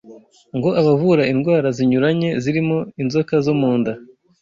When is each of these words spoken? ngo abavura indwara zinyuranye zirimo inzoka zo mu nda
ngo 0.57 0.69
abavura 0.79 1.23
indwara 1.33 1.67
zinyuranye 1.77 2.29
zirimo 2.43 2.77
inzoka 3.01 3.33
zo 3.45 3.53
mu 3.59 3.71
nda 3.79 3.93